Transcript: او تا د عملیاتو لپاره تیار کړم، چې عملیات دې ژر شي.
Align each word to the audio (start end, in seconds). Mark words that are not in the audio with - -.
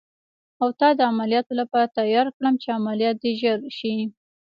او 0.61 0.67
تا 0.79 0.89
د 0.95 0.99
عملیاتو 1.11 1.53
لپاره 1.61 1.93
تیار 1.99 2.27
کړم، 2.35 2.53
چې 2.61 2.69
عملیات 2.79 3.15
دې 3.23 3.31
ژر 3.41 3.59
شي. 3.77 3.95